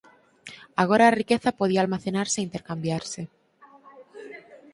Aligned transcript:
Agora 0.83 1.03
a 1.07 1.15
riqueza 1.21 1.57
podía 1.59 1.79
almacenarse 1.81 2.37
e 2.39 2.45
intercambiarse. 2.47 3.21